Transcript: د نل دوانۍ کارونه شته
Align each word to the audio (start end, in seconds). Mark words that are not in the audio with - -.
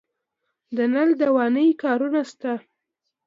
د 0.75 0.77
نل 0.93 1.09
دوانۍ 1.21 1.69
کارونه 1.81 2.21
شته 2.29 2.53